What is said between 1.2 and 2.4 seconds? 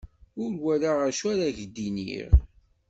ar ak-d-iniɣ.